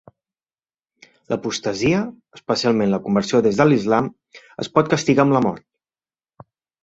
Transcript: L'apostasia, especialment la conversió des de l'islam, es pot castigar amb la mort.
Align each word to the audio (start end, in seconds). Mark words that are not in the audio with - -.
L'apostasia, 1.33 1.99
especialment 2.39 2.89
la 2.95 2.99
conversió 3.05 3.41
des 3.49 3.59
de 3.61 3.69
l'islam, 3.69 4.09
es 4.65 4.71
pot 4.79 4.89
castigar 4.95 5.27
amb 5.27 5.37
la 5.37 5.43
mort. 5.49 6.49